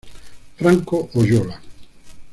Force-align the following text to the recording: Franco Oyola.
Franco 0.57 1.11
Oyola. 1.13 1.61